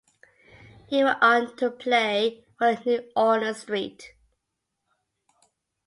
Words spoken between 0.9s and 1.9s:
went on to